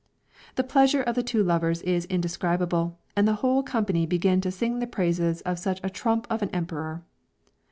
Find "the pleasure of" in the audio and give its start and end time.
0.55-1.13